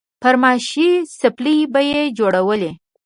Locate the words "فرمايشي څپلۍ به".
0.21-1.81